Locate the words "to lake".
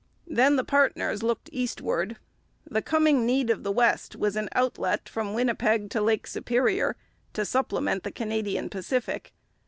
5.91-6.25